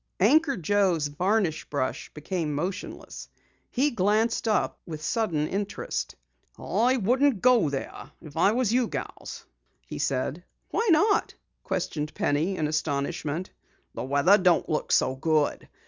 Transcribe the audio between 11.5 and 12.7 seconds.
questioned Penny in